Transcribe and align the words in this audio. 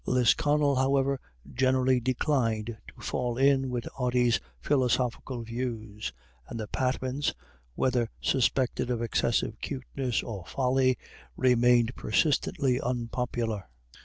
Lisconnel, 0.07 0.77
however, 0.77 1.19
generally 1.53 1.99
declined 1.99 2.75
to 2.87 3.01
fall 3.05 3.37
in 3.37 3.69
with 3.69 3.87
Ody's 3.99 4.39
philosophical 4.59 5.43
views, 5.43 6.11
and 6.47 6.59
the 6.59 6.65
Patmans, 6.67 7.35
whether 7.75 8.09
suspected 8.19 8.89
of 8.89 9.03
excessive 9.03 9.59
cuteness 9.61 10.23
or 10.23 10.43
folly, 10.43 10.97
remained 11.37 11.95
persistently 11.95 12.81
unpopular. 12.81 13.67